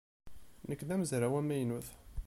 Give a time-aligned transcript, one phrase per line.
[0.69, 1.87] Nekk d amezraw amaynut.